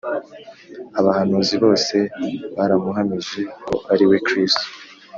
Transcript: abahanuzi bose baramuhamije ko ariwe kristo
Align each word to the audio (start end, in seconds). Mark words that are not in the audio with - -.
abahanuzi 0.99 1.55
bose 1.63 1.95
baramuhamije 2.57 3.41
ko 3.63 3.73
ariwe 3.93 4.17
kristo 4.27 4.65